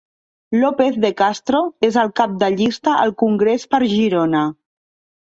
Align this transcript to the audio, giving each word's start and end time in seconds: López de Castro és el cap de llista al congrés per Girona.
López 0.61 0.97
de 1.03 1.11
Castro 1.19 1.61
és 1.89 2.01
el 2.05 2.11
cap 2.21 2.35
de 2.47 2.51
llista 2.57 2.97
al 3.05 3.17
congrés 3.23 3.71
per 3.77 3.85
Girona. 3.97 4.47